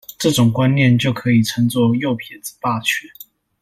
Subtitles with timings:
[0.17, 3.07] 這種觀念就可以稱作「右撇子霸權」